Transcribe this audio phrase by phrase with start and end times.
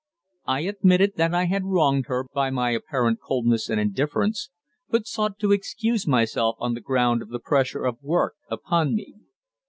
[0.47, 4.49] I admitted that I had wronged her by my apparent coldness and indifference,
[4.89, 9.13] but sought to excuse myself on the ground of the pressure of work upon me.